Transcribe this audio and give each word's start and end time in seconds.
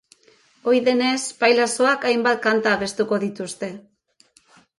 Ohi 0.71 0.79
denez, 0.87 1.19
pailazoek 1.43 2.07
hainbat 2.13 2.41
kanta 2.47 2.73
abestuko 2.79 3.21
dituzte. 3.27 3.71